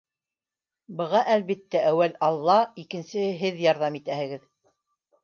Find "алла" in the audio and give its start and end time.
2.29-2.55